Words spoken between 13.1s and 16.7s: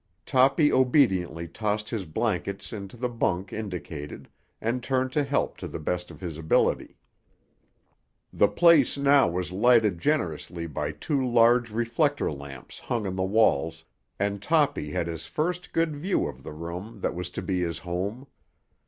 the walls, and Toppy had his first good view of the